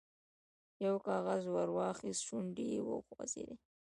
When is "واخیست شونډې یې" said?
1.77-2.81